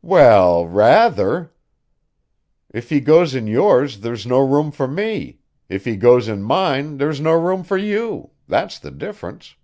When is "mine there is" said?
6.42-7.20